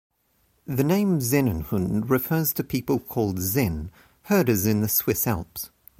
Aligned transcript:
The 0.65 0.83
name 0.83 1.19
Sennenhund 1.19 2.09
refers 2.09 2.53
to 2.53 2.63
people 2.63 2.97
called 2.97 3.37
"Senn", 3.39 3.91
herders 4.23 4.65
in 4.65 4.81
the 4.81 4.89
Swiss 4.89 5.27
Alps. 5.27 5.69